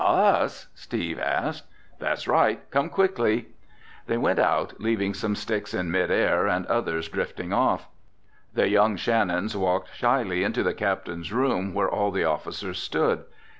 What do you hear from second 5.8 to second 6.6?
mid air